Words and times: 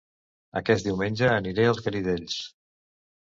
Aquest 0.61 0.85
diumenge 0.87 1.29
aniré 1.35 1.67
a 1.67 1.73
Els 1.73 1.83
Garidells 1.89 2.39